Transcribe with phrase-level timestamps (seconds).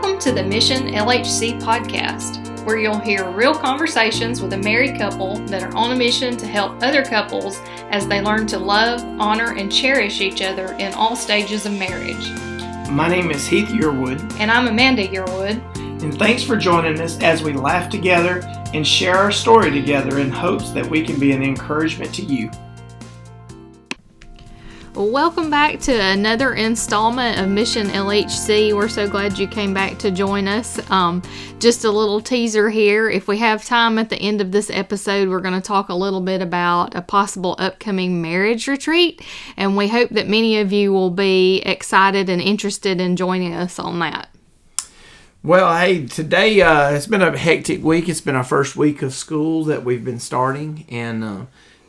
[0.00, 5.38] Welcome to the Mission LHC podcast, where you'll hear real conversations with a married couple
[5.46, 7.58] that are on a mission to help other couples
[7.90, 12.30] as they learn to love, honor, and cherish each other in all stages of marriage.
[12.88, 15.60] My name is Heath Yearwood, And I'm Amanda Yearwood.
[16.00, 20.30] and thanks for joining us as we laugh together and share our story together in
[20.30, 22.52] hopes that we can be an encouragement to you.
[24.98, 28.74] Welcome back to another installment of Mission LHC.
[28.74, 30.80] We're so glad you came back to join us.
[30.90, 31.22] Um,
[31.60, 33.08] just a little teaser here.
[33.08, 35.94] If we have time at the end of this episode, we're going to talk a
[35.94, 39.24] little bit about a possible upcoming marriage retreat,
[39.56, 43.78] and we hope that many of you will be excited and interested in joining us
[43.78, 44.30] on that.
[45.44, 48.08] Well, hey, today uh, it's been a hectic week.
[48.08, 51.40] It's been our first week of school that we've been starting, and uh,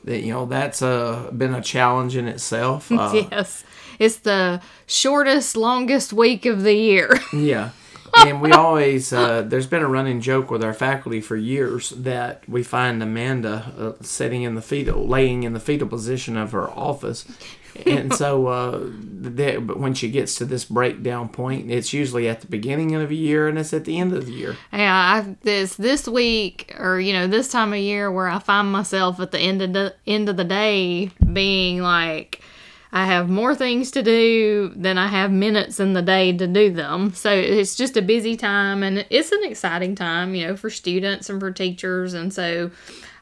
[0.03, 2.91] that you know that's uh, been a challenge in itself.
[2.99, 3.63] Uh, yes,
[3.97, 7.19] it's the shortest, longest week of the year.
[7.33, 7.69] Yeah.
[8.25, 12.43] and we always, uh, there's been a running joke with our faculty for years that
[12.49, 16.69] we find Amanda uh, sitting in the fetal, laying in the fetal position of her
[16.71, 17.25] office.
[17.85, 18.79] And so, uh,
[19.21, 23.09] that, but when she gets to this breakdown point, it's usually at the beginning of
[23.09, 24.55] a year and it's at the end of the year.
[24.71, 28.71] Yeah, I, this this week or you know this time of year where I find
[28.71, 32.41] myself at the end of the end of the day being like
[32.91, 36.71] I have more things to do than I have minutes in the day to do
[36.71, 37.13] them.
[37.13, 41.29] So it's just a busy time and it's an exciting time, you know, for students
[41.29, 42.71] and for teachers and so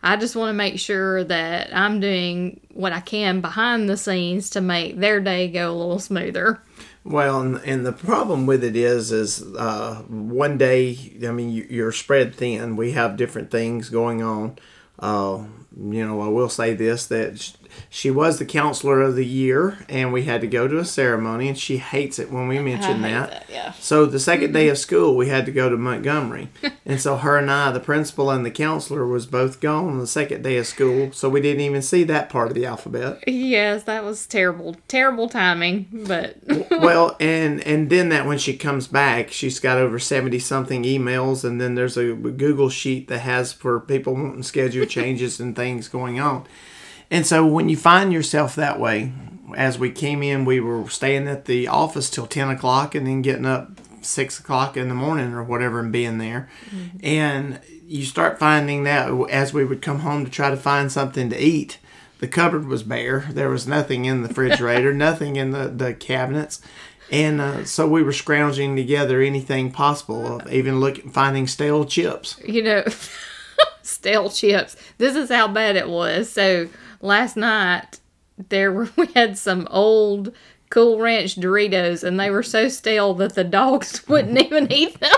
[0.04, 4.50] I just want to make sure that I'm doing what I can behind the scenes
[4.52, 6.62] to make their day go a little smoother.
[7.04, 11.94] Well, and, the problem with it is, is uh, one day, I mean, you, you're
[11.94, 12.76] spread thin.
[12.76, 14.60] We have different things going on.
[15.00, 15.46] Uh,
[15.80, 17.56] you know, I will say this that
[17.90, 21.48] she was the counselor of the year, and we had to go to a ceremony,
[21.48, 23.30] and she hates it when we mention that.
[23.30, 23.72] that, yeah.
[23.74, 24.72] So the second day mm-hmm.
[24.72, 26.50] of school, we had to go to Montgomery,
[26.86, 30.08] and so her and I, the principal and the counselor, was both gone on the
[30.08, 33.24] second day of school, so we didn't even see that part of the alphabet.
[33.28, 36.38] Yes, that was terrible, terrible timing, but
[36.72, 41.44] well, and and then that when she comes back, she's got over seventy something emails,
[41.44, 45.88] and then there's a Google sheet that has for people wanting schedule changes and things
[45.88, 46.46] going on.
[47.10, 49.14] And so when you find yourself that way,
[49.56, 53.22] as we came in, we were staying at the office till ten o'clock, and then
[53.22, 56.50] getting up six o'clock in the morning or whatever and being there,
[57.02, 61.30] and you start finding that as we would come home to try to find something
[61.30, 61.80] to eat
[62.20, 63.26] the cupboard was bare.
[63.30, 66.62] There was nothing in the refrigerator, nothing in the, the cabinets.
[67.12, 72.40] And uh, so we were scrounging together anything possible, even looking, finding stale chips.
[72.46, 72.84] you know,
[73.82, 74.76] stale chips.
[74.98, 76.30] This is how bad it was.
[76.30, 76.68] So
[77.02, 78.00] last night
[78.50, 80.34] there were we had some old
[80.70, 85.16] Cool Ranch Doritos, and they were so stale that the dogs wouldn't even eat them.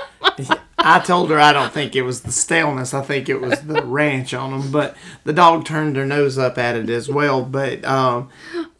[0.77, 2.93] I told her I don't think it was the staleness.
[2.93, 4.71] I think it was the ranch on them.
[4.71, 7.43] But the dog turned her nose up at it as well.
[7.43, 8.29] But, um,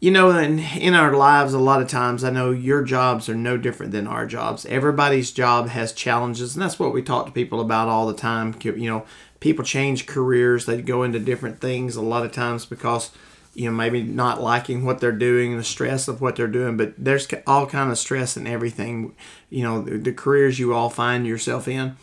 [0.00, 3.34] you know, in, in our lives, a lot of times, I know your jobs are
[3.34, 4.64] no different than our jobs.
[4.66, 6.54] Everybody's job has challenges.
[6.54, 8.54] And that's what we talk to people about all the time.
[8.62, 9.04] You know,
[9.40, 13.10] people change careers, they go into different things a lot of times because
[13.54, 16.94] you know maybe not liking what they're doing the stress of what they're doing but
[16.96, 19.12] there's all kind of stress and everything
[19.48, 21.96] you know the, the careers you all find yourself in.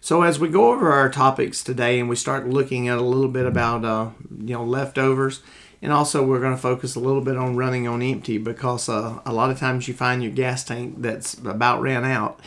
[0.00, 3.28] So as we go over our topics today and we start looking at a little
[3.28, 5.40] bit about uh, you know leftovers
[5.80, 9.20] and also we're going to focus a little bit on running on empty because uh,
[9.24, 12.40] a lot of times you find your gas tank that's about ran out.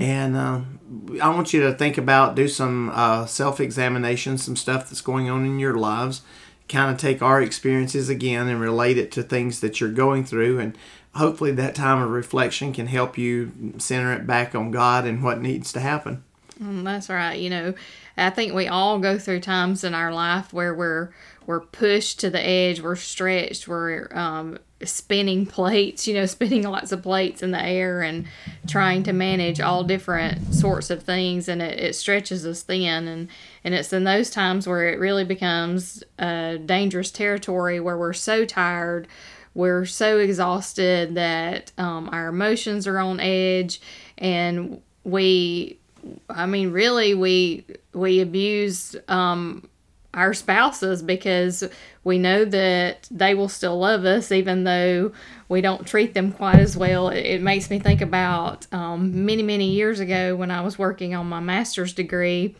[0.00, 0.60] And uh,
[1.20, 5.44] i want you to think about do some uh, self-examination some stuff that's going on
[5.44, 6.22] in your lives.
[6.68, 10.58] Kind of take our experiences again and relate it to things that you're going through
[10.58, 10.76] and
[11.14, 15.40] hopefully that time of reflection can help you center it back on god and what
[15.40, 16.16] needs to happen.
[16.16, 16.22] Mm,
[16.58, 17.38] That's right.
[17.38, 17.74] You know,
[18.16, 21.12] I think we all go through times in our life where we're
[21.46, 26.08] we're pushed to the edge, we're stretched, we're um, spinning plates.
[26.08, 28.26] You know, spinning lots of plates in the air and
[28.66, 33.06] trying to manage all different sorts of things, and it, it stretches us thin.
[33.06, 33.28] And
[33.62, 38.44] and it's in those times where it really becomes uh, dangerous territory where we're so
[38.46, 39.08] tired.
[39.54, 43.80] We're so exhausted that um, our emotions are on edge,
[44.18, 45.78] and we
[46.28, 49.68] I mean, really, we we abuse um,
[50.14, 51.64] our spouses because
[52.04, 55.12] we know that they will still love us even though
[55.48, 57.08] we don't treat them quite as well.
[57.08, 61.14] It, it makes me think about um, many many years ago when I was working
[61.14, 62.56] on my master's degree.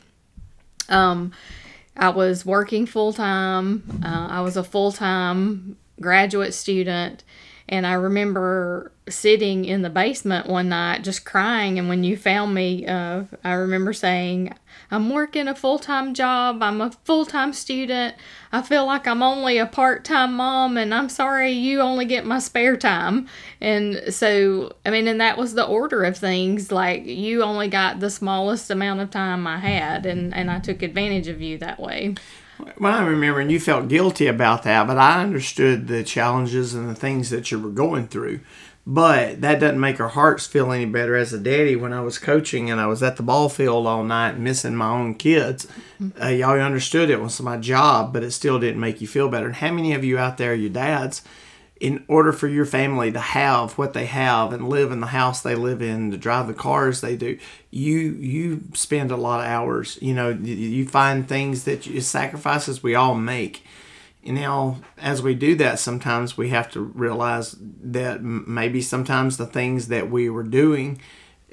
[0.88, 1.32] Um,
[1.96, 4.00] I was working full time.
[4.04, 7.24] Uh, I was a full time graduate student,
[7.68, 11.78] And I remember sitting in the basement one night just crying.
[11.78, 14.54] And when you found me, uh, I remember saying,
[14.90, 16.62] I'm working a full time job.
[16.62, 18.14] I'm a full time student.
[18.52, 22.24] I feel like I'm only a part time mom, and I'm sorry you only get
[22.24, 23.26] my spare time.
[23.60, 26.70] And so, I mean, and that was the order of things.
[26.70, 30.82] Like, you only got the smallest amount of time I had, and, and I took
[30.82, 32.14] advantage of you that way.
[32.78, 36.88] Well, I remember, and you felt guilty about that, but I understood the challenges and
[36.88, 38.40] the things that you were going through.
[38.88, 41.74] But that doesn't make our hearts feel any better as a daddy.
[41.74, 44.88] When I was coaching and I was at the ball field all night missing my
[44.88, 45.66] own kids,
[46.22, 49.46] uh, y'all understood it was my job, but it still didn't make you feel better.
[49.46, 51.22] And how many of you out there, your dads,
[51.80, 55.42] in order for your family to have what they have and live in the house
[55.42, 57.38] they live in, to drive the cars they do,
[57.70, 59.98] you you spend a lot of hours.
[60.00, 63.62] You know, you find things that you sacrifices we all make
[64.24, 69.46] And now as we do that sometimes we have to realize that maybe sometimes the
[69.46, 71.00] things that we were doing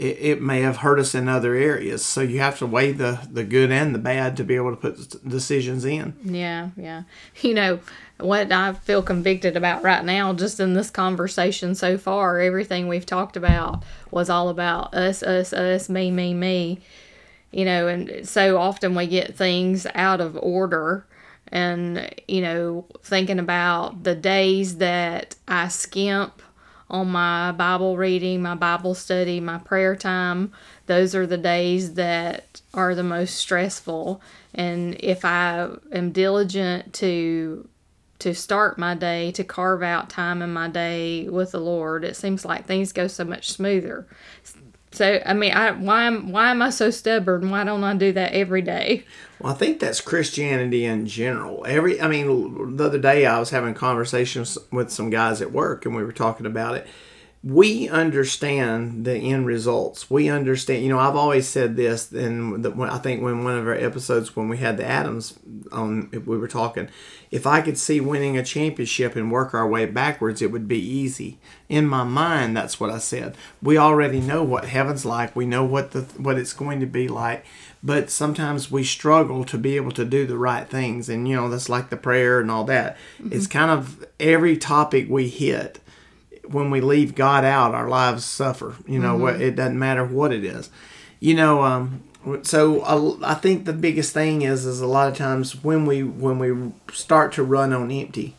[0.04, 2.04] it, it, may have hurt us in other areas.
[2.06, 4.78] So you have to weigh the the good and the bad to be able to
[4.78, 6.16] put decisions in.
[6.24, 7.04] Yeah yeah.
[7.42, 7.80] You know
[8.18, 13.08] what i feel convicted about right now just in this conversation so far everything we've
[13.08, 16.80] talked about was all about us us us me me me.
[17.52, 21.06] You know and so often we get things out of order
[21.48, 26.42] and you know thinking about the days that I skimp
[26.94, 30.54] on my Bible reading, my Bible study, my prayer time,
[30.86, 34.22] those are the days that are the most stressful.
[34.54, 37.68] And if I am diligent to
[38.19, 42.16] to start my day, to carve out time in my day with the Lord, it
[42.16, 44.07] seems like things go so much smoother.
[44.94, 47.50] So I mean, I why am why am I so stubborn?
[47.50, 49.06] Why don't I do that every day?
[49.40, 51.66] Well, I think that's Christianity in general.
[51.68, 55.86] Every, I mean, the other day I was having conversations with some guys at work,
[55.86, 56.88] and we were talking about it.
[57.44, 60.10] We understand the end results.
[60.10, 60.84] We understand.
[60.84, 64.48] You know, I've always said this, and I think when one of our episodes when
[64.48, 65.38] we had the Adams
[65.72, 66.88] on, we were talking.
[67.33, 70.80] If I could see winning a championship and work our way backwards, it would be
[70.80, 71.39] easy.
[71.68, 73.35] In my mind, that's what I said.
[73.62, 75.35] We already know what heaven's like.
[75.35, 77.45] We know what the what it's going to be like
[77.83, 81.50] but sometimes we struggle to be able to do the right things and you know
[81.50, 83.33] that's like the prayer and all that mm-hmm.
[83.33, 85.80] it's kind of every topic we hit
[86.45, 89.41] when we leave god out our lives suffer you know mm-hmm.
[89.41, 90.69] it doesn't matter what it is
[91.19, 92.01] you know um,
[92.44, 96.04] so uh, I think the biggest thing is is a lot of times when we
[96.04, 98.36] when we start to run on empty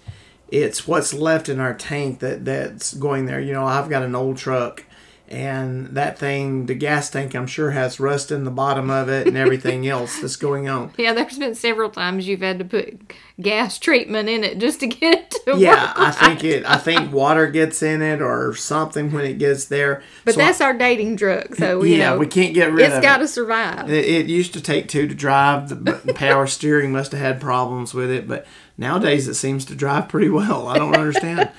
[0.48, 3.40] it's what's left in our tank that that's going there.
[3.40, 4.84] You know i've got an old truck
[5.28, 9.26] and that thing, the gas tank, I'm sure has rust in the bottom of it
[9.26, 10.92] and everything else that's going on.
[10.98, 13.00] Yeah, there's been several times you've had to put
[13.40, 15.60] gas treatment in it just to get it to work.
[15.60, 15.94] yeah.
[15.96, 16.66] I think it.
[16.66, 20.02] I think water gets in it or something when it gets there.
[20.26, 22.92] But so that's I, our dating drug, so yeah, know, we can't get rid of
[22.92, 22.96] it.
[22.96, 23.90] It's got to survive.
[23.90, 25.68] It, it, used to take two to drive.
[25.70, 28.46] The power steering must have had problems with it, but
[28.76, 30.68] nowadays it seems to drive pretty well.
[30.68, 31.50] I don't understand.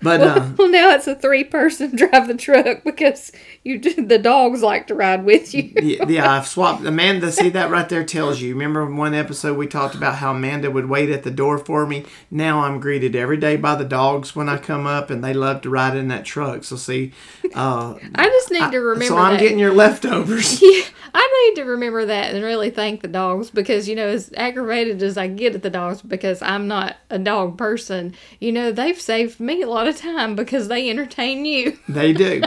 [0.00, 3.32] But well, uh, well, now it's a three person drive the truck because
[3.64, 5.72] you the dogs like to ride with you.
[5.82, 7.32] yeah, yeah, I've swapped Amanda.
[7.32, 8.52] See that right there tells you.
[8.54, 12.04] Remember one episode we talked about how Amanda would wait at the door for me.
[12.30, 15.62] Now I'm greeted every day by the dogs when I come up, and they love
[15.62, 16.64] to ride in that truck.
[16.64, 17.12] So see,
[17.54, 19.06] uh, I just need to remember.
[19.06, 19.40] so I'm that.
[19.40, 20.62] getting your leftovers.
[20.62, 24.30] Yeah, I need to remember that and really thank the dogs because you know as
[24.36, 28.70] aggravated as I get at the dogs because I'm not a dog person, you know
[28.70, 31.78] they've saved me a lot of time because they entertain you.
[31.88, 32.42] They do.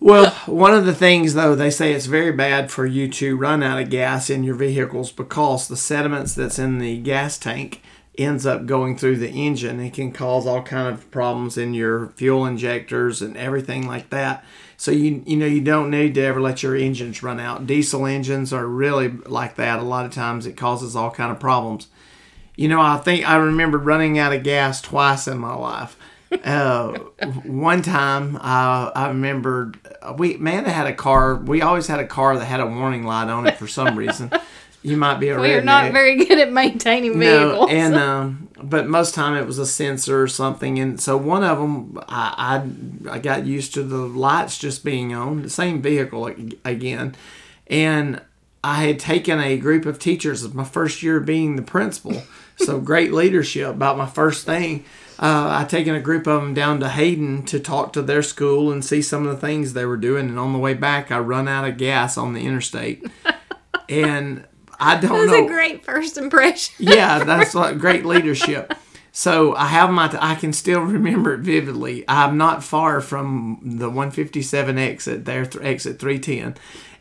[0.00, 3.62] well, one of the things though, they say it's very bad for you to run
[3.62, 7.80] out of gas in your vehicles because the sediments that's in the gas tank
[8.18, 9.80] ends up going through the engine.
[9.80, 14.44] It can cause all kind of problems in your fuel injectors and everything like that.
[14.76, 17.66] So you you know you don't need to ever let your engines run out.
[17.66, 19.78] Diesel engines are really like that.
[19.78, 21.86] A lot of times it causes all kind of problems.
[22.56, 25.96] You know, I think I remember running out of gas twice in my life.
[26.44, 26.98] Uh,
[27.44, 29.72] one time, uh, I remember
[30.16, 31.36] we man had a car.
[31.36, 34.30] We always had a car that had a warning light on it for some reason.
[34.82, 37.68] You might be a we are not very good at maintaining vehicles.
[37.68, 41.44] No, and um, but most time it was a sensor or something, and so one
[41.44, 42.64] of them, I,
[43.06, 46.26] I I got used to the lights just being on the same vehicle
[46.64, 47.14] again,
[47.68, 48.20] and
[48.64, 50.52] I had taken a group of teachers.
[50.52, 52.22] My first year being the principal,
[52.56, 54.84] so great leadership about my first thing.
[55.22, 58.72] Uh, I taken a group of them down to Hayden to talk to their school
[58.72, 60.28] and see some of the things they were doing.
[60.28, 63.06] And on the way back, I run out of gas on the interstate,
[63.88, 64.44] and
[64.80, 65.44] I don't that's know.
[65.44, 66.74] a great first impression.
[66.80, 68.74] yeah, that's like great leadership.
[69.12, 72.04] So I have my, I can still remember it vividly.
[72.08, 76.56] I'm not far from the 157 exit there, th- exit 310.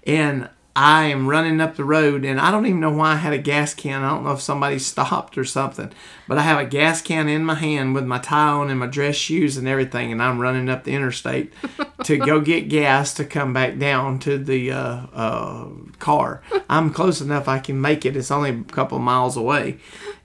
[0.05, 3.33] And I am running up the road, and I don't even know why I had
[3.33, 4.03] a gas can.
[4.03, 5.91] I don't know if somebody stopped or something,
[6.29, 8.87] but I have a gas can in my hand with my tie on and my
[8.87, 11.51] dress shoes and everything, and I'm running up the interstate
[12.05, 15.67] to go get gas to come back down to the uh, uh,
[15.99, 16.41] car.
[16.69, 18.15] I'm close enough I can make it.
[18.15, 19.77] It's only a couple miles away.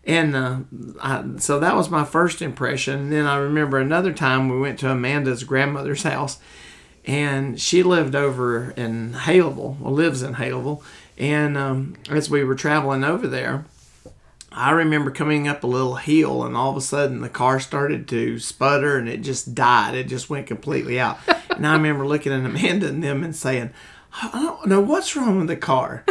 [0.04, 0.58] And uh,
[1.02, 3.00] I, so that was my first impression.
[3.00, 6.38] And then I remember another time we went to Amanda's grandmother's house
[7.06, 10.82] and she lived over in Haleyville, well, lives in Haleyville.
[11.16, 13.64] And um, as we were traveling over there,
[14.50, 18.08] I remember coming up a little hill, and all of a sudden the car started
[18.08, 19.94] to sputter, and it just died.
[19.94, 21.18] It just went completely out.
[21.50, 23.70] and I remember looking at Amanda and them and saying,
[24.22, 26.04] "I don't know what's wrong with the car."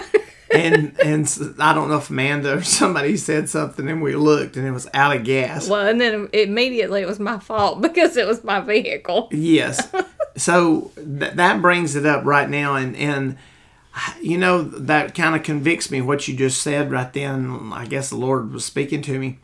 [0.51, 4.67] and and I don't know if Amanda or somebody said something, and we looked, and
[4.67, 5.67] it was out of gas.
[5.67, 9.29] Well, and then immediately it was my fault because it was my vehicle.
[9.31, 9.91] Yes.
[10.37, 13.37] So th- that brings it up right now, and and
[14.21, 17.71] you know that kind of convicts me what you just said right then.
[17.73, 19.39] I guess the Lord was speaking to me.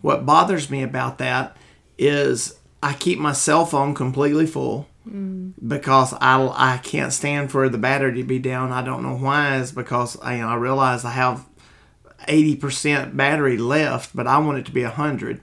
[0.00, 1.56] What bothers me about that
[1.98, 5.52] is I keep my cell phone completely full mm.
[5.66, 8.72] because I, I can't stand for the battery to be down.
[8.72, 9.56] I don't know why.
[9.56, 11.46] It's because I, you know, I realize I have
[12.28, 15.40] 80% battery left, but I want it to be 100.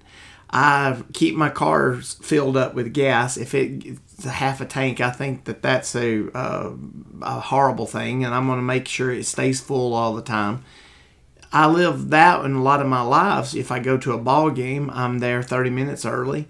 [0.53, 3.37] I keep my cars filled up with gas.
[3.37, 6.73] If it's a half a tank, I think that that's a, uh,
[7.23, 10.63] a horrible thing, and I'm going to make sure it stays full all the time.
[11.51, 13.55] I live that in a lot of my lives.
[13.55, 16.47] If I go to a ball game, I'm there 30 minutes early,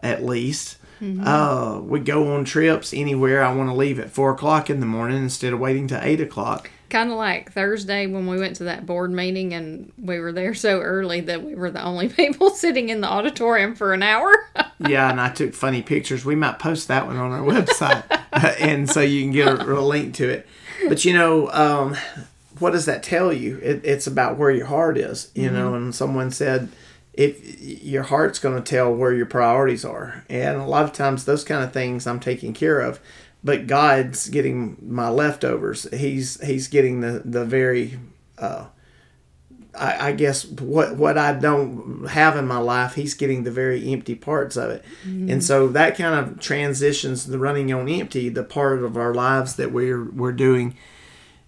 [0.00, 0.76] at least.
[1.00, 1.26] Mm-hmm.
[1.26, 3.42] Uh, we go on trips anywhere.
[3.42, 6.20] I want to leave at four o'clock in the morning instead of waiting to eight
[6.20, 6.70] o'clock.
[6.90, 10.54] Kind of like Thursday when we went to that board meeting and we were there
[10.54, 14.34] so early that we were the only people sitting in the auditorium for an hour.
[14.88, 16.24] yeah, and I took funny pictures.
[16.24, 18.04] We might post that one on our website,
[18.60, 20.46] and so you can get a, a, link to it.
[20.88, 21.96] But you know, um,
[22.58, 23.58] what does that tell you?
[23.62, 25.30] It, it's about where your heart is.
[25.34, 25.54] You mm-hmm.
[25.54, 26.68] know, and someone said
[27.12, 31.24] if your heart's going to tell where your priorities are and a lot of times
[31.24, 33.00] those kind of things i'm taking care of
[33.42, 35.86] but god's getting my leftovers.
[35.92, 37.98] He's he's getting the the very
[38.38, 38.66] uh,
[39.74, 43.92] I, I, guess what what I don't have in my life, he's getting the very
[43.92, 45.30] empty parts of it, mm-hmm.
[45.30, 49.56] and so that kind of transitions the running on empty, the part of our lives
[49.56, 50.76] that we're we're doing,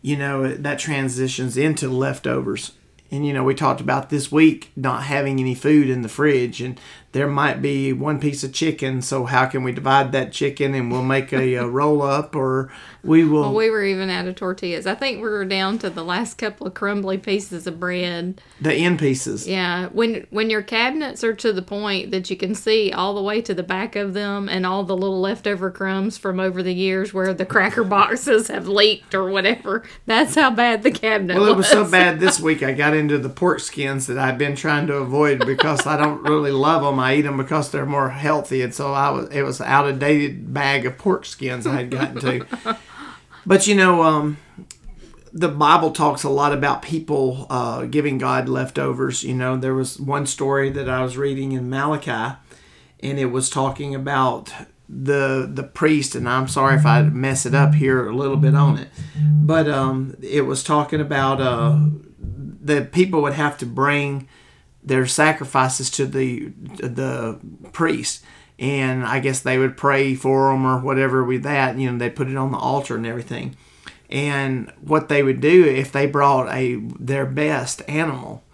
[0.03, 2.73] you know, that transitions into leftovers,
[3.11, 6.61] and you know we talked about this week not having any food in the fridge
[6.61, 6.79] and
[7.13, 10.91] there might be one piece of chicken so how can we divide that chicken and
[10.91, 12.73] we'll make a, a roll up or
[13.05, 14.87] we will well we were even out of tortillas.
[14.87, 18.41] I think we were down to the last couple of crumbly pieces of bread.
[18.61, 19.47] The end pieces.
[19.47, 23.23] Yeah when when your cabinets are to the point that you can see all the
[23.23, 26.75] way to the back of them and all the little leftover crumbs from over the
[26.75, 31.49] years where the cracker boxes have leaked or whatever that's how bad the cabinet well
[31.49, 34.57] it was so bad this week i got into the pork skins that i've been
[34.57, 38.11] trying to avoid because i don't really love them I eat them because they're more
[38.11, 41.75] healthy, and so I was it was out of dated bag of pork skins I
[41.77, 42.47] had gotten to.
[43.47, 44.39] but you know, um,
[45.33, 49.25] the Bible talks a lot about people uh, giving God leftovers.
[49.25, 52.37] You know, there was one story that I was reading in Malachi,
[53.01, 54.53] and it was talking about
[54.89, 56.15] the the priest.
[56.15, 59.69] And I'm sorry if I mess it up here a little bit on it, but
[59.69, 61.79] um, it was talking about uh,
[62.19, 64.29] the people would have to bring
[64.83, 67.39] their sacrifices to the the
[67.73, 68.25] priest
[68.59, 71.77] and I guess they would pray for them or whatever with that.
[71.79, 73.57] You know, they put it on the altar and everything.
[74.09, 78.45] And what they would do if they brought a their best animal,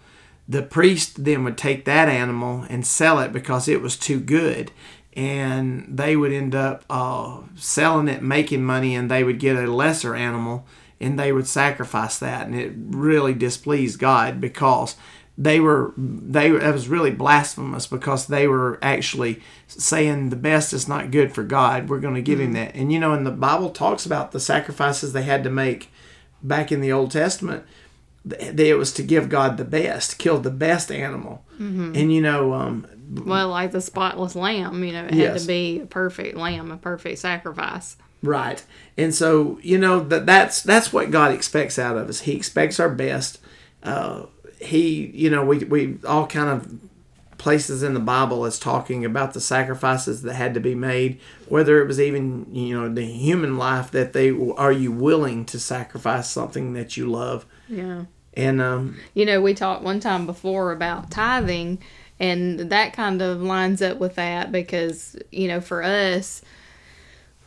[0.47, 4.71] the priest then would take that animal and sell it because it was too good,
[5.13, 9.71] and they would end up uh, selling it, making money, and they would get a
[9.71, 10.65] lesser animal
[11.01, 14.97] and they would sacrifice that, and it really displeased God because
[15.39, 20.87] they were they it was really blasphemous because they were actually saying the best is
[20.87, 21.87] not good for God.
[21.87, 22.55] We're going to give mm-hmm.
[22.55, 22.75] him that.
[22.75, 25.91] And you know, and the Bible talks about the sacrifices they had to make
[26.43, 27.63] back in the Old Testament.
[28.29, 31.45] It was to give God the best, kill the best animal.
[31.53, 31.95] Mm-hmm.
[31.95, 35.31] And you know, um, well, like the spotless lamb, you know, it yes.
[35.31, 37.95] had to be a perfect lamb, a perfect sacrifice.
[38.21, 38.61] Right.
[38.97, 42.21] And so, you know, that that's that's what God expects out of us.
[42.21, 43.39] He expects our best.
[43.81, 44.25] Uh,
[44.59, 46.79] he, you know, we, we all kind of
[47.37, 51.81] places in the Bible is talking about the sacrifices that had to be made, whether
[51.81, 56.29] it was even, you know, the human life that they are you willing to sacrifice
[56.29, 57.45] something that you love.
[57.69, 58.05] Yeah.
[58.33, 61.79] And, um, you know, we talked one time before about tithing
[62.19, 66.41] and that kind of lines up with that because you know for us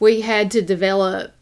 [0.01, 1.33] we had to develop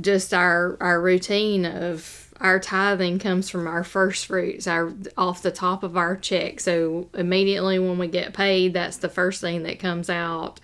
[0.00, 5.50] just our our routine of our tithing comes from our first fruits our off the
[5.50, 6.60] top of our check.
[6.60, 10.60] So immediately when we get paid that's the first thing that comes out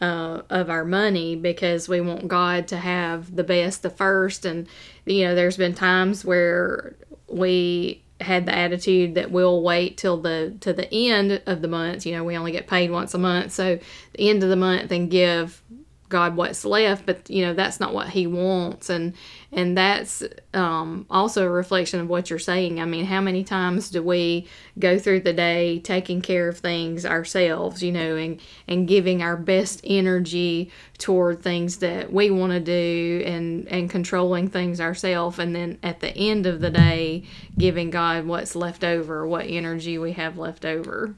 [0.00, 4.44] uh, of our money because we want god to have the best the first.
[4.44, 4.66] And
[5.04, 6.96] you know there's been times where
[7.28, 12.04] we had the attitude that we'll wait till the to the end of the month.
[12.04, 13.78] You know, we only get paid once a month, so
[14.14, 15.62] the end of the month and give
[16.08, 19.14] God what's left, but you know that's not what He wants, and
[19.52, 20.22] and that's
[20.54, 22.80] um, also a reflection of what you're saying.
[22.80, 24.46] I mean, how many times do we
[24.78, 29.36] go through the day taking care of things ourselves, you know, and and giving our
[29.36, 35.54] best energy toward things that we want to do, and and controlling things ourselves, and
[35.54, 37.24] then at the end of the day,
[37.56, 41.14] giving God what's left over, what energy we have left over.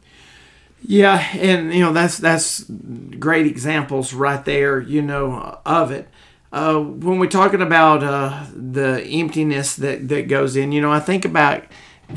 [0.82, 4.80] Yeah, and you know that's that's great examples right there.
[4.80, 6.08] You know of it.
[6.52, 11.00] Uh, when we're talking about uh, the emptiness that that goes in, you know, I
[11.00, 11.64] think about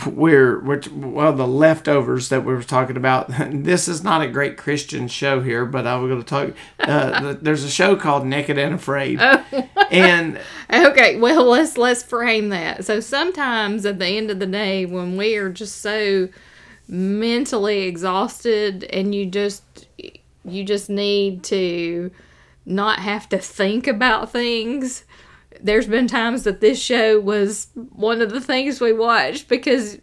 [0.07, 3.27] we're, we're well the leftovers that we were talking about.
[3.51, 6.57] this is not a great Christian show here, but I was going to talk.
[6.79, 9.43] Uh, there's a show called Naked and Afraid, oh.
[9.91, 10.39] and
[10.71, 12.85] okay, well let's let's frame that.
[12.85, 16.29] So sometimes at the end of the day, when we are just so
[16.87, 19.87] mentally exhausted and you just
[20.45, 22.11] you just need to
[22.65, 25.03] not have to think about things.
[25.61, 29.99] There's been times that this show was one of the things we watched because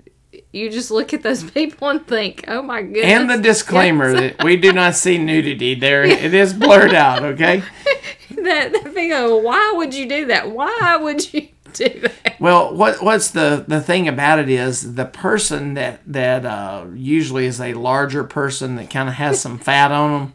[0.52, 4.34] you just look at those people and think, "Oh my goodness!" And the disclaimer yes.
[4.37, 7.22] that we do not see nudity there; it is blurred out.
[7.22, 7.62] Okay.
[8.30, 10.50] that, that thing, oh, why would you do that?
[10.50, 11.49] Why would you?
[11.75, 12.37] do that.
[12.41, 17.47] Well, what what's the the thing about it is the person that that uh, usually
[17.47, 20.35] is a larger person that kind of has some fat on them.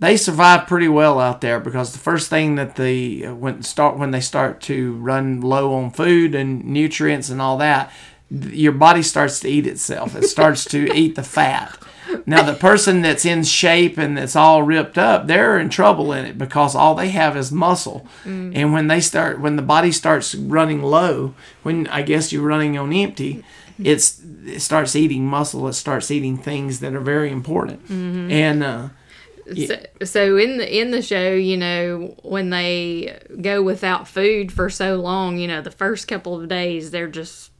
[0.00, 3.98] They survive pretty well out there because the first thing that they uh, when start
[3.98, 7.92] when they start to run low on food and nutrients and all that,
[8.30, 10.14] your body starts to eat itself.
[10.14, 11.78] It starts to eat the fat.
[12.26, 16.24] Now, the person that's in shape and that's all ripped up, they're in trouble in
[16.24, 18.06] it because all they have is muscle.
[18.24, 18.52] Mm.
[18.54, 22.78] And when they start, when the body starts running low, when I guess you're running
[22.78, 23.44] on empty,
[23.82, 25.68] it's it starts eating muscle.
[25.68, 27.84] It starts eating things that are very important.
[27.84, 28.30] Mm-hmm.
[28.30, 28.88] And uh,
[29.54, 34.68] so, so in the in the show, you know, when they go without food for
[34.68, 37.50] so long, you know, the first couple of days they're just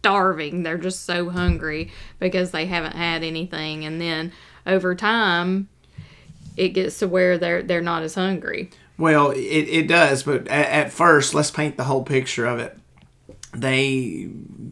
[0.00, 0.62] starving.
[0.62, 3.84] They're just so hungry because they haven't had anything.
[3.84, 4.32] And then
[4.66, 5.68] over time,
[6.56, 8.70] it gets to where they're they're not as hungry.
[8.96, 12.76] Well, it, it does, but at, at first, let's paint the whole picture of it.
[13.54, 14.28] They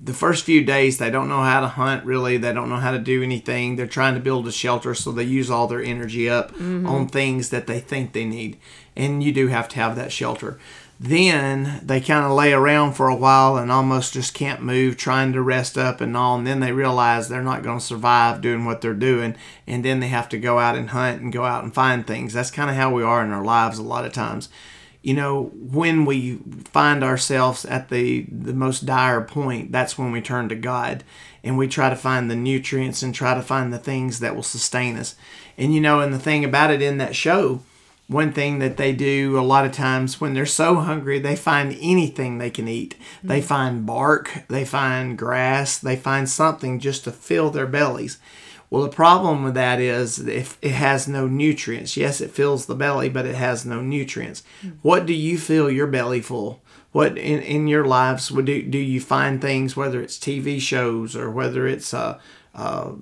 [0.06, 2.92] the first few days they don't know how to hunt really they don't know how
[2.92, 6.30] to do anything they're trying to build a shelter so they use all their energy
[6.30, 6.86] up mm-hmm.
[6.86, 8.56] on things that they think they need
[8.94, 10.60] and you do have to have that shelter
[10.98, 15.35] then they kind of lay around for a while and almost just can't move, trying
[15.35, 16.38] to rest up and all.
[16.38, 19.37] And then they realize they're not going to survive doing what they're doing.
[19.66, 22.32] And then they have to go out and hunt and go out and find things.
[22.32, 24.48] That's kind of how we are in our lives a lot of times.
[25.02, 30.22] You know, when we find ourselves at the, the most dire point, that's when we
[30.22, 31.04] turn to God
[31.44, 34.42] and we try to find the nutrients and try to find the things that will
[34.42, 35.14] sustain us.
[35.59, 37.61] And, you know, and the thing about it in that show,
[38.09, 41.77] one thing that they do a lot of times when they're so hungry, they find
[41.81, 42.97] anything they can eat.
[42.99, 43.29] Mm-hmm.
[43.29, 48.19] They find bark, they find grass, they find something just to fill their bellies.
[48.71, 51.97] Well, the problem with that is if it has no nutrients.
[51.97, 54.42] Yes, it fills the belly, but it has no nutrients.
[54.62, 54.79] Mm-hmm.
[54.83, 56.62] What do you fill your belly full?
[56.92, 61.31] What in, in your lives do, do you find things, whether it's TV shows or
[61.31, 62.19] whether it's uh,
[62.55, 62.92] uh,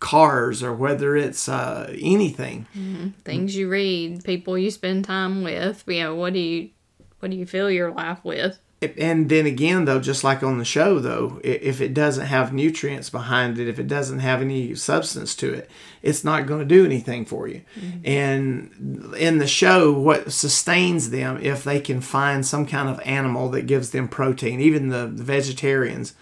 [0.00, 2.66] cars or whether it's uh, anything.
[2.76, 3.08] Mm-hmm.
[3.24, 5.84] Things you read, people you spend time with.
[5.86, 6.70] You know, what do you
[7.20, 8.58] what do you fill your life with?
[8.98, 13.08] And then again, though, just like on the show, though, if it doesn't have nutrients
[13.08, 15.70] behind it, if it doesn't have any substance to it,
[16.02, 17.62] it's not going to do anything for you.
[17.80, 17.98] Mm-hmm.
[18.04, 23.48] And in the show, what sustains them, if they can find some kind of animal
[23.50, 26.12] that gives them protein, even the, the vegetarians,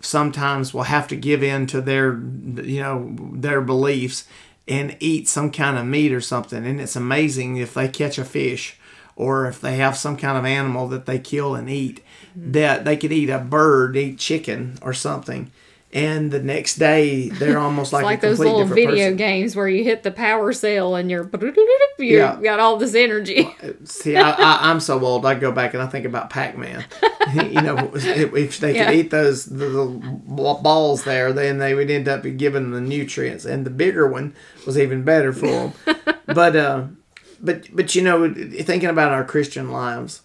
[0.00, 4.26] sometimes will have to give in to their you know their beliefs
[4.66, 8.24] and eat some kind of meat or something and it's amazing if they catch a
[8.24, 8.78] fish
[9.16, 12.02] or if they have some kind of animal that they kill and eat
[12.36, 12.52] mm-hmm.
[12.52, 15.50] that they could eat a bird eat chicken or something
[15.92, 19.16] and the next day they're almost like, like those little video person.
[19.16, 21.28] games where you hit the power cell and you're
[21.98, 22.38] you Yeah.
[22.42, 23.48] got all this energy.
[23.84, 25.26] See, I, I, I'm so old.
[25.26, 26.84] I go back and I think about Pac-Man.
[27.34, 28.86] you know, if, if they Yeah.
[28.86, 33.44] could eat those the, the balls there, then they would end up giving the nutrients,
[33.44, 34.34] and the bigger one
[34.66, 35.72] was even better for them.
[36.26, 36.84] but uh,
[37.40, 40.22] but but you know, thinking about our Christian lives,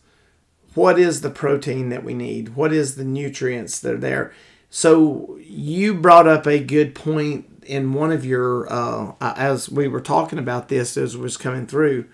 [0.74, 2.56] what is the protein that we need?
[2.56, 4.34] What is the nutrients that are there?
[4.70, 10.02] So you brought up a good point in one of your uh, as we were
[10.02, 12.06] talking about this as was coming through.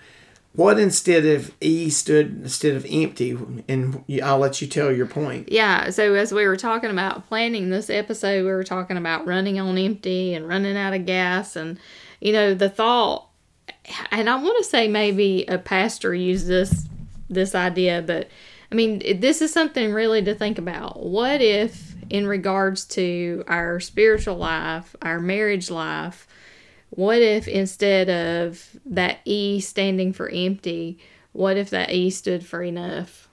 [0.53, 3.37] What instead of E stood instead of empty?
[3.69, 5.49] And I'll let you tell your point.
[5.49, 9.61] Yeah, so as we were talking about planning this episode, we were talking about running
[9.61, 11.55] on empty and running out of gas.
[11.55, 11.79] And,
[12.19, 13.29] you know, the thought,
[14.11, 16.85] and I want to say maybe a pastor used this
[17.29, 18.27] this idea, but
[18.71, 21.01] I mean, this is something really to think about.
[21.01, 26.27] What if, in regards to our spiritual life, our marriage life,
[26.89, 30.99] what if instead of that E standing for empty,
[31.31, 33.29] what if that E stood for enough?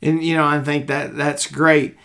[0.00, 1.96] And you know, I think that that's great.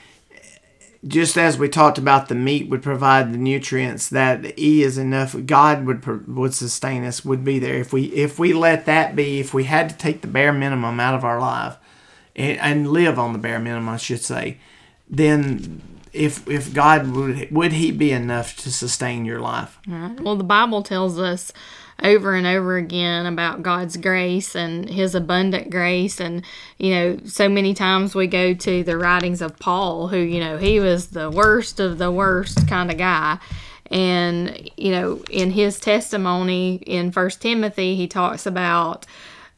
[1.06, 4.10] Just as we talked about, the meat would provide the nutrients.
[4.10, 5.36] That the E is enough.
[5.46, 7.24] God would would sustain us.
[7.24, 9.40] Would be there if we if we let that be.
[9.40, 11.78] If we had to take the bare minimum out of our life,
[12.36, 14.58] and, and live on the bare minimum, I should say,
[15.10, 15.82] then
[16.14, 19.78] if if God would would He be enough to sustain your life?
[19.88, 21.52] Well, the Bible tells us
[22.04, 26.20] over and over again about God's grace and His abundant grace.
[26.20, 26.44] And,
[26.78, 30.58] you know, so many times we go to the writings of Paul, who, you know,
[30.58, 33.40] he was the worst of the worst kind of guy.
[33.90, 39.06] And, you know, in his testimony in First Timothy, he talks about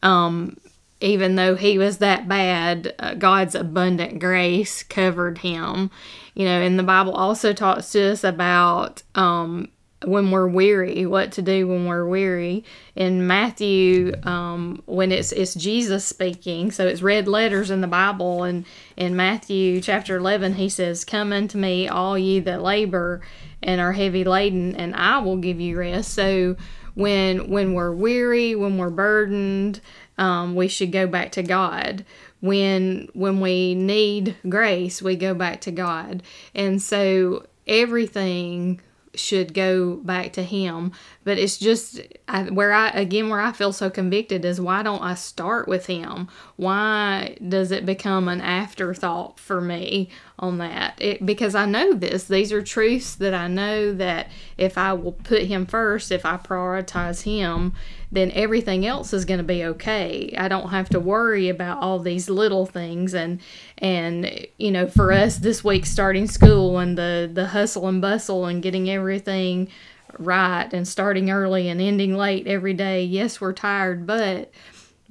[0.01, 0.55] um,
[1.01, 5.91] even though he was that bad, uh, God's abundant grace covered him.
[6.33, 9.69] You know, and the Bible also talks to us about um,
[10.05, 12.63] when we're weary, what to do when we're weary.
[12.95, 18.43] In Matthew, um, when it's it's Jesus speaking, so it's red letters in the Bible,
[18.43, 23.21] and in Matthew chapter eleven, he says, "Come unto me, all ye that labor
[23.61, 26.55] and are heavy laden, and I will give you rest." So
[26.95, 29.81] when when we're weary, when we're burdened,
[30.19, 32.05] um, we should go back to God.
[32.41, 36.21] When when we need grace, we go back to God,
[36.53, 38.81] and so everything
[39.15, 40.91] should go back to him.
[41.23, 45.01] But it's just I, where i again where i feel so convicted is why don't
[45.01, 46.27] i start with him?
[46.55, 50.95] Why does it become an afterthought for me on that?
[51.01, 52.25] It, because i know this.
[52.25, 56.37] These are truths that i know that if i will put him first if i
[56.37, 57.73] prioritize him
[58.11, 60.33] then everything else is going to be okay.
[60.37, 63.13] I don't have to worry about all these little things.
[63.13, 63.39] And
[63.77, 68.45] and you know for us this week starting school and the the hustle and bustle
[68.45, 69.69] and getting everything
[70.17, 74.07] right and starting early and ending late every day yes we're tired.
[74.07, 74.51] But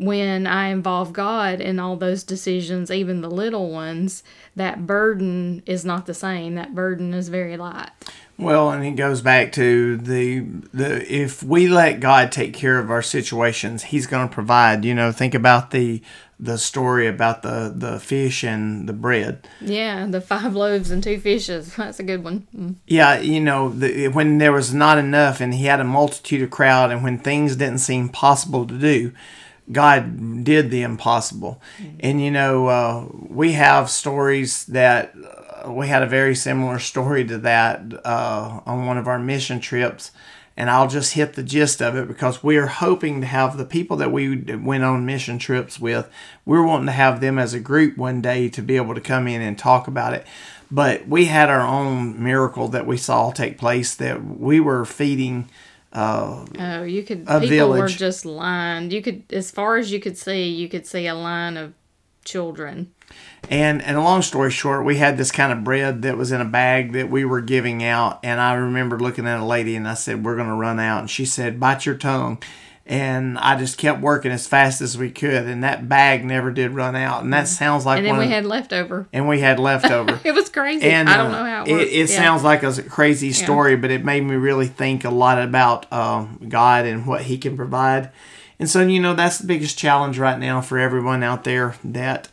[0.00, 4.22] when i involve god in all those decisions even the little ones
[4.54, 6.54] that burden is not the same.
[6.54, 7.90] That burden is very light
[8.38, 10.40] Well, and it goes back to the
[10.72, 14.84] the if we let God take care of our situations, He's going to provide.
[14.84, 16.00] You know, think about the
[16.40, 19.48] the story about the the fish and the bread.
[19.60, 22.76] yeah the five loaves and two fishes that's a good one Mm.
[22.86, 26.50] Yeah, you know, the, when there was not enough, and He had a multitude of
[26.50, 29.12] crowd, and when things didn't seem possible to do,
[29.72, 31.60] God did the impossible.
[32.00, 35.12] And you know, uh, we have stories that
[35.72, 40.10] we had a very similar story to that uh, on one of our mission trips.
[40.56, 43.64] And I'll just hit the gist of it because we are hoping to have the
[43.64, 46.10] people that we went on mission trips with,
[46.44, 49.28] we're wanting to have them as a group one day to be able to come
[49.28, 50.26] in and talk about it.
[50.68, 55.48] But we had our own miracle that we saw take place that we were feeding
[55.92, 57.26] uh, Oh, you could.
[57.26, 58.92] People were just lined.
[58.92, 61.72] You could, as far as you could see, you could see a line of
[62.24, 62.92] children.
[63.50, 66.40] And and a long story short, we had this kind of bread that was in
[66.40, 68.20] a bag that we were giving out.
[68.22, 71.00] And I remember looking at a lady and I said, We're gonna run out.
[71.00, 72.42] And she said, Bite your tongue.
[72.84, 76.70] And I just kept working as fast as we could, and that bag never did
[76.70, 77.22] run out.
[77.22, 79.06] And that sounds like And then one we of- had leftover.
[79.12, 80.18] and we had leftover.
[80.24, 80.88] It was crazy.
[80.88, 82.16] and I don't uh, know how it it, it Yeah.
[82.16, 86.40] sounds like a crazy story, but it made me really think a lot about um,
[86.48, 88.10] God and what He can provide.
[88.58, 92.28] And so, you know, that's the biggest challenge right now for everyone out there that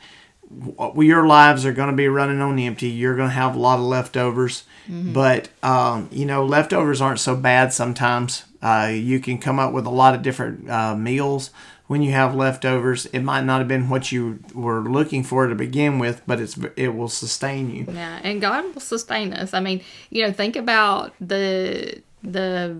[0.98, 2.88] your lives are going to be running on empty.
[2.88, 5.14] You're going to have a lot of leftovers, Mm-hmm.
[5.14, 8.44] but um, you know, leftovers aren't so bad sometimes.
[8.62, 11.50] Uh, you can come up with a lot of different uh, meals
[11.88, 13.08] when you have leftovers.
[13.08, 16.56] It might not have been what you were looking for to begin with, but it's
[16.76, 17.88] it will sustain you.
[17.92, 19.56] Yeah, and God will sustain us.
[19.56, 22.80] I mean, you know, think about the the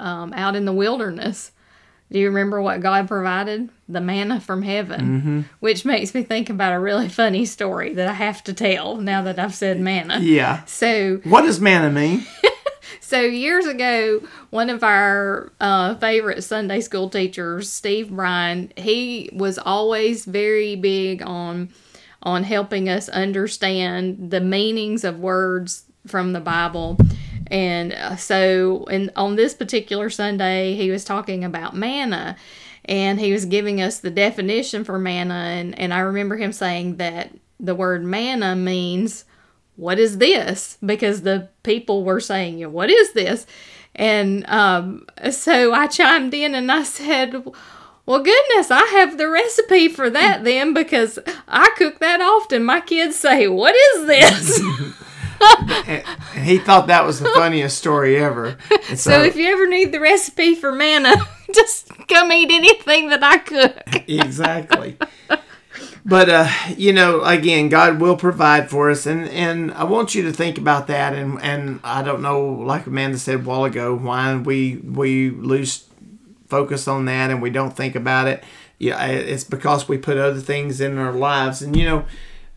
[0.00, 1.52] um, out in the wilderness.
[2.10, 3.68] Do you remember what God provided?
[3.88, 5.40] The manna from heaven, Mm-hmm.
[5.60, 9.22] which makes me think about a really funny story that I have to tell now
[9.22, 10.18] that I've said manna.
[10.20, 10.64] Yeah.
[10.64, 12.24] So, What does manna mean?
[13.00, 19.58] so years ago, one of our uh, favorite Sunday school teachers, Steve Bryan, he was
[19.58, 21.68] always very big on
[22.22, 26.98] on helping us understand the meanings of words from the Bible.
[27.50, 32.36] And uh, so, and on this particular Sunday, he was talking about manna,
[32.84, 35.34] and he was giving us the definition for manna.
[35.34, 39.24] And, and I remember him saying that the word manna means
[39.76, 40.76] what is this?
[40.84, 43.46] Because the people were saying, "Yeah, what is this?
[43.94, 47.44] And um, so I chimed in and I said,
[48.06, 52.64] well, goodness, I have the recipe for that then because I cook that often.
[52.64, 54.62] My kids say, what is this?
[55.40, 58.56] and and he thought that was the funniest story ever.
[58.88, 61.14] And so if you ever need the recipe for manna,
[61.54, 64.04] just come eat anything that I cook.
[64.08, 64.96] exactly.
[66.04, 70.22] But uh, you know, again, God will provide for us, and and I want you
[70.22, 71.14] to think about that.
[71.14, 75.84] And and I don't know, like Amanda said a while ago, why we we lose
[76.48, 78.42] focus on that and we don't think about it.
[78.78, 82.04] Yeah, it's because we put other things in our lives, and you know,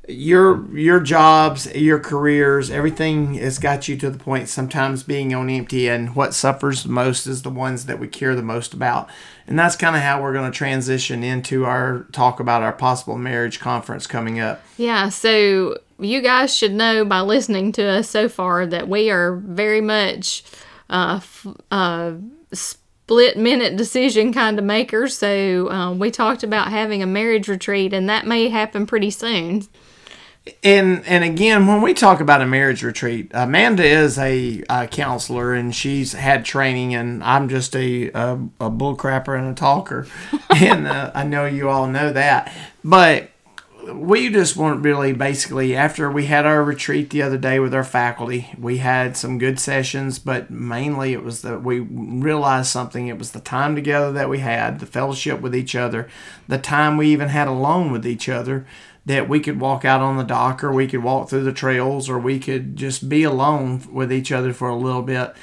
[0.07, 5.49] your your jobs, your careers, everything has got you to the point sometimes being on
[5.49, 5.87] empty.
[5.87, 9.09] And what suffers the most is the ones that we care the most about.
[9.47, 13.17] And that's kind of how we're going to transition into our talk about our possible
[13.17, 14.63] marriage conference coming up.
[14.77, 19.35] Yeah, so you guys should know by listening to us so far that we are
[19.35, 20.43] very much
[20.89, 21.19] uh,
[21.69, 22.13] uh,
[22.53, 25.17] split minute decision kind of makers.
[25.17, 29.67] So uh, we talked about having a marriage retreat, and that may happen pretty soon.
[30.63, 35.53] And and again, when we talk about a marriage retreat, Amanda is a, a counselor
[35.53, 40.07] and she's had training, and I'm just a a, a bullcrapper and a talker,
[40.49, 42.51] and uh, I know you all know that.
[42.83, 43.29] But
[43.93, 47.83] we just want really basically after we had our retreat the other day with our
[47.83, 53.07] faculty, we had some good sessions, but mainly it was that we realized something.
[53.07, 56.07] It was the time together that we had, the fellowship with each other,
[56.47, 58.65] the time we even had alone with each other
[59.05, 62.09] that we could walk out on the dock or we could walk through the trails
[62.09, 65.33] or we could just be alone with each other for a little bit.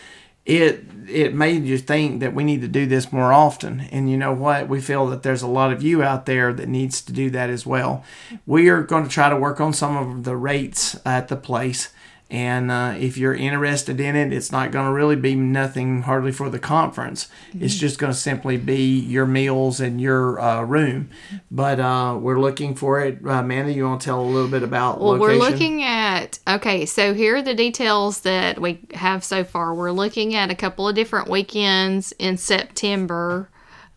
[0.47, 3.81] It it made you think that we need to do this more often.
[3.93, 4.69] And you know what?
[4.69, 7.51] We feel that there's a lot of you out there that needs to do that
[7.51, 8.05] as well.
[8.47, 11.91] We are going to try to work on some of the rates at the place
[12.31, 16.31] and uh, if you're interested in it, it's not going to really be nothing hardly
[16.31, 17.29] for the conference.
[17.59, 21.09] It's just going to simply be your meals and your uh, room.
[21.51, 23.21] But uh, we're looking for it.
[23.25, 25.39] Uh, Amanda, you want to tell a little bit about Well, location?
[25.39, 26.85] we're looking at okay.
[26.85, 29.73] So here are the details that we have so far.
[29.75, 33.49] We're looking at a couple of different weekends in September.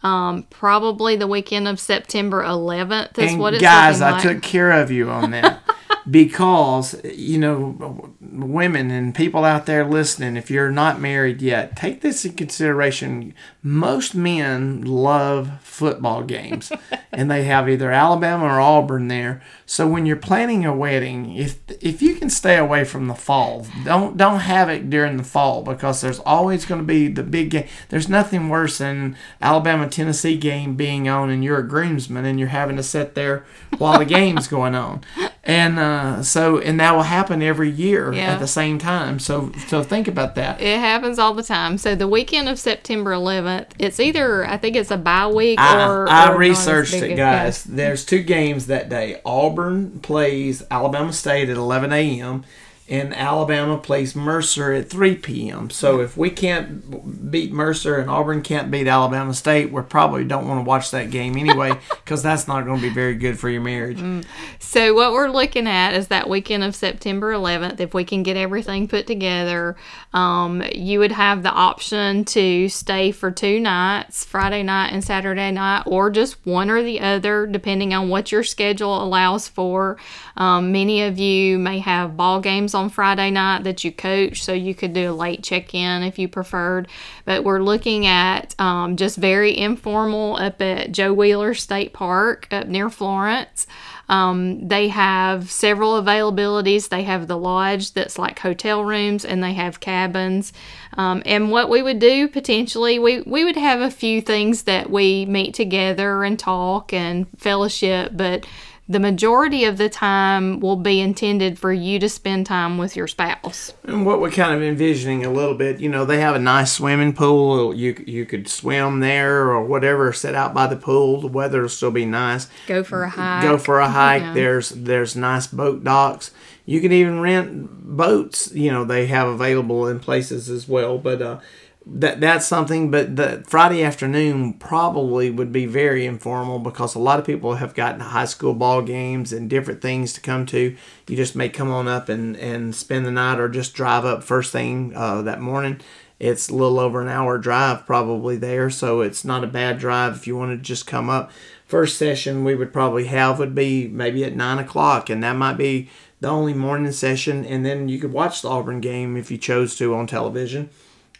[0.04, 3.72] Um, probably the weekend of September 11th is and what it's like.
[3.72, 5.62] guys, looking I took care of you on that
[6.10, 10.38] because you know women and people out there listening.
[10.38, 13.34] If you're not married yet, take this in consideration.
[13.62, 16.72] Most men love football games,
[17.12, 19.42] and they have either Alabama or Auburn there.
[19.66, 23.68] So when you're planning a wedding, if if you can stay away from the fall,
[23.84, 27.52] don't don't have it during the fall because there's always going to be the big
[27.52, 27.68] game.
[27.90, 32.50] There's nothing worse than Alabama Tennessee game being on and you're a groomsman and you're
[32.50, 33.46] having to sit there
[33.78, 35.02] while the game's going on.
[35.44, 38.34] And uh, so and that will happen every year Yeah.
[38.34, 39.18] at the same time.
[39.18, 40.62] So so think about that.
[40.62, 41.80] It happens all the time.
[41.80, 45.84] So the weekend of September 11th, it's either I think it's a bye week I,
[45.88, 47.64] or I or not as researched it, a- guys.
[47.64, 49.20] There's two games that day.
[49.26, 52.44] Auburn plays Alabama State at 11 a.m.
[52.92, 55.70] and Alabama plays Mercer at 3 p.m.
[55.70, 60.46] So if we can't beat Mercer and Auburn can't beat Alabama State, we probably don't
[60.46, 63.50] want to watch that game anyway because that's not going to be very good for
[63.50, 64.00] your marriage.
[64.00, 64.26] Mm.
[64.60, 67.80] So what we're looking at is that weekend of September 11th.
[67.80, 69.78] If we can get everything put together,
[70.14, 75.52] um, you would have the option to stay for two nights, Friday night and Saturday
[75.52, 79.96] night, or just one or the other, depending on what your schedule allows for.
[80.36, 84.44] Um, many of you may have ball games on on Friday night that you coach,
[84.44, 86.88] so you could do a late check in if you preferred.
[87.26, 92.68] But we're looking at um, just very informal up at Joe Wheeler State Park up
[92.68, 93.68] near Florence.
[94.10, 96.90] Um, they have several availabilities.
[96.90, 100.52] They have the lodge that's like hotel rooms, and they have cabins.
[100.98, 104.90] Um, and what we would do potentially, we, we would have a few things that
[104.90, 108.46] we meet together and talk and fellowship, but
[108.92, 113.08] the majority of the time will be intended for you to spend time with your
[113.08, 113.74] spouse.
[113.84, 116.74] And what we're kind of envisioning a little bit, you know, they have a nice
[116.74, 117.74] swimming pool.
[117.74, 120.12] You you could swim there or whatever.
[120.12, 121.22] Sit out by the pool.
[121.22, 122.48] The weather will still be nice.
[122.68, 123.44] Go for a hike.
[123.44, 124.22] Go for a hike.
[124.24, 124.34] Yeah.
[124.34, 126.32] There's there's nice boat docks.
[126.66, 128.52] You can even rent boats.
[128.54, 130.98] You know, they have available in places as well.
[130.98, 131.40] But uh,
[131.86, 132.92] that that's something.
[132.92, 137.74] But the Friday afternoon probably would be very informal because a lot of people have
[137.74, 140.76] gotten high school ball games and different things to come to.
[141.08, 144.24] You just may come on up and and spend the night or just drive up
[144.24, 145.82] first thing uh, that morning.
[146.20, 150.16] It's a little over an hour drive probably there, so it's not a bad drive
[150.16, 151.32] if you want to just come up.
[151.66, 155.58] First session we would probably have would be maybe at nine o'clock, and that might
[155.58, 155.90] be
[156.20, 159.76] the only morning session, and then you could watch the Auburn game if you chose
[159.78, 160.70] to on television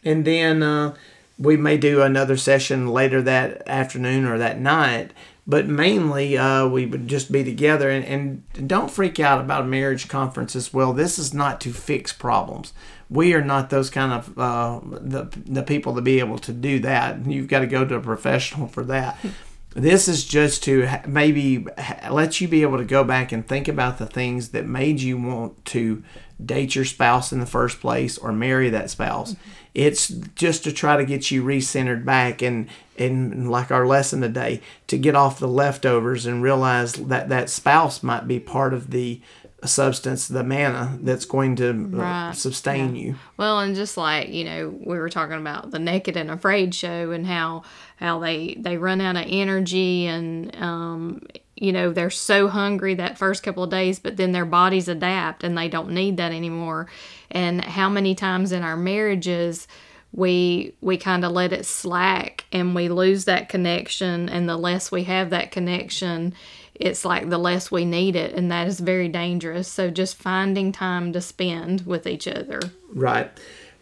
[0.04, 0.96] and then uh,
[1.38, 5.12] we may do another session later that afternoon or that night
[5.48, 7.90] but mainly uh, we would just be together.
[7.90, 10.94] And, and don't freak out about a marriage conference as well.
[10.94, 12.74] This is not to fix problems.
[13.10, 16.80] We are not those kind of uh, the, the people to be able to do
[16.80, 17.26] that.
[17.26, 19.18] You've got to go to a professional for that
[19.74, 21.66] this is just to maybe
[22.10, 25.18] let you be able to go back and think about the things that made you
[25.18, 26.04] want to
[26.44, 29.36] date your spouse in the first place or marry that spouse.
[29.74, 34.62] It's just to try to get you recentered back and and like our lesson today
[34.88, 39.22] to get off the leftovers and realize that that spouse might be part of the
[39.64, 42.36] substance, the manna that's going to uh, Right.
[42.36, 43.16] sustain you.
[43.38, 47.12] Well, and just like you know, we were talking about the Naked and Afraid show
[47.12, 47.64] and how
[48.02, 51.22] how they they run out of energy and um,
[51.56, 55.44] you know they're so hungry that first couple of days, but then their bodies adapt
[55.44, 56.88] and they don't need that anymore.
[57.30, 59.68] And how many times in our marriages
[60.14, 64.92] we we kind of let it slack and we lose that connection, and the less
[64.92, 66.34] we have that connection.
[66.74, 69.68] It's like the less we need it, and that is very dangerous.
[69.68, 72.60] So, just finding time to spend with each other.
[72.92, 73.30] Right.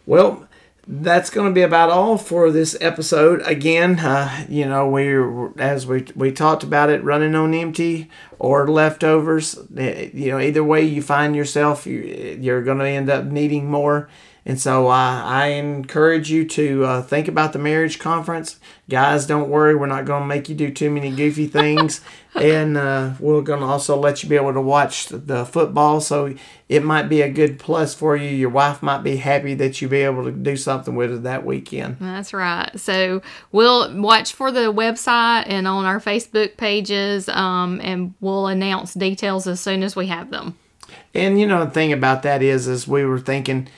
[0.04, 0.46] Well,
[0.92, 3.40] that's going to be about all for this episode.
[3.46, 8.66] Again, uh, you know, we're as we we talked about it, running on empty or
[8.66, 9.56] leftovers.
[9.76, 13.70] Eh, You know, either way you find yourself, you, you're going to end up needing
[13.70, 14.08] more.
[14.46, 18.58] And so uh, I encourage you to uh, think about the marriage conference.
[18.88, 22.00] Guys, don't worry, we're not going to make you do too many goofy things.
[22.34, 26.00] and uh, we're going to also let you be able to watch the football.
[26.00, 26.34] So
[26.68, 28.28] it might be a good plus for you.
[28.28, 31.44] Your wife might be happy that you be able to do something with it that
[31.44, 31.98] weekend.
[32.00, 32.70] That's right.
[32.78, 33.22] So
[33.52, 39.46] we'll watch for the website and on our Facebook pages, um, and we'll announce details
[39.46, 40.56] as soon as we have them.
[41.14, 43.68] And you know the thing about that is, is we were thinking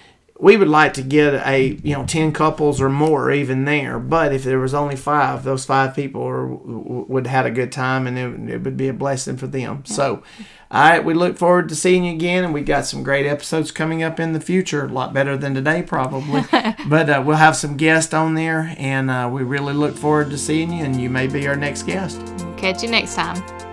[0.43, 4.01] we would like to get a you know ten couples or more even there.
[4.01, 8.09] But if there was only five, those five people are, would had a good time,
[8.09, 9.85] and it, it would be a blessing for them.
[9.85, 10.25] So,
[10.69, 13.71] all right, we look forward to seeing you again, and we got some great episodes
[13.71, 14.85] coming up in the future.
[14.85, 16.43] A lot better than today, probably.
[16.89, 20.39] but uh, we'll have some guests on there, and uh, we really look forward to
[20.39, 22.21] seeing you, and you may be our next guest.
[22.57, 23.72] Catch you next time.